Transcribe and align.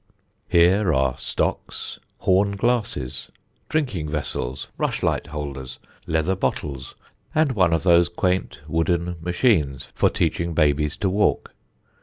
Here 0.49 0.91
are 0.91 1.15
stocks, 1.19 1.99
horn 2.17 2.55
glasses, 2.55 3.29
drinking 3.69 4.09
vessels, 4.09 4.69
rushlight 4.75 5.27
holders, 5.27 5.77
leather 6.07 6.35
bottels, 6.35 6.95
and 7.35 7.51
one 7.51 7.71
of 7.71 7.83
those 7.83 8.09
quaint 8.09 8.61
wooden 8.67 9.17
machines 9.21 9.91
for 9.93 10.09
teaching 10.09 10.55
babies 10.55 10.97
to 10.97 11.09
walk. 11.11 11.53